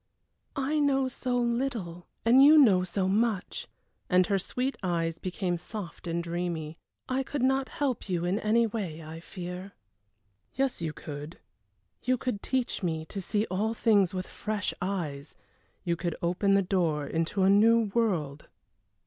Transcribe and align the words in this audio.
"I 0.55 0.79
know 0.79 1.07
so 1.07 1.37
little, 1.37 2.07
and 2.25 2.43
you 2.43 2.57
know 2.57 2.83
so 2.83 3.07
much," 3.07 3.67
and 4.09 4.25
her 4.25 4.39
sweet 4.39 4.75
eyes 4.81 5.19
became 5.19 5.57
soft 5.57 6.07
and 6.07 6.23
dreamy. 6.23 6.79
"I 7.07 7.21
could 7.21 7.43
not 7.43 7.69
help 7.69 8.09
you 8.09 8.25
in 8.25 8.39
any 8.39 8.65
way, 8.65 9.03
I 9.03 9.19
fear." 9.19 9.73
"Yes, 10.55 10.81
you 10.81 10.91
could 10.91 11.37
you 12.01 12.17
could 12.17 12.41
teach 12.41 12.81
me 12.81 13.05
to 13.05 13.21
see 13.21 13.45
all 13.51 13.75
things 13.75 14.11
with 14.11 14.25
fresh 14.25 14.73
eyes. 14.81 15.35
You 15.83 15.95
could 15.95 16.15
open 16.19 16.55
the 16.55 16.63
door 16.63 17.05
into 17.05 17.43
a 17.43 17.49
new 17.51 17.91
world." 17.93 18.47